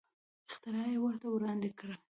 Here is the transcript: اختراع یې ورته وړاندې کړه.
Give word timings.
اختراع 0.49 0.87
یې 0.93 0.97
ورته 1.01 1.27
وړاندې 1.29 1.69
کړه. 1.79 1.95